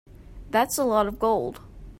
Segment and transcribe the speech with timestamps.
[0.49, 1.61] That's a lot of gold.